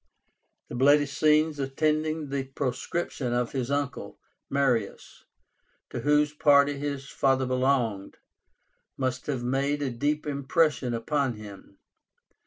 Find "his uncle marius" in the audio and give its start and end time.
3.51-5.25